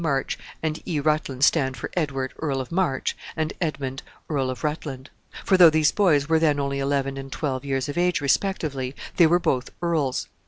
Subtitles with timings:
[0.03, 0.99] March and E.
[0.99, 5.11] Rutland stand for Edward, Earl of March, and Edmund, Earl of Rutland;
[5.45, 9.27] for, though these boys were then only eleven and twelve years of age respectively, they
[9.27, 10.27] were both earls.